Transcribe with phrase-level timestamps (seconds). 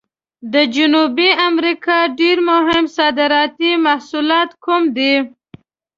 [0.53, 5.13] د جنوبي امریکا ډېر مهم صادراتي محصولات کوم دي؟